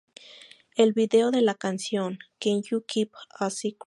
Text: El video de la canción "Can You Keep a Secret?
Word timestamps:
El 0.75 0.93
video 0.93 1.29
de 1.29 1.43
la 1.43 1.53
canción 1.53 2.17
"Can 2.39 2.63
You 2.63 2.83
Keep 2.87 3.11
a 3.37 3.51
Secret? 3.51 3.79